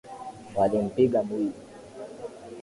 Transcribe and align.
Walimpiga 0.55 1.19
mwizi 1.27 1.61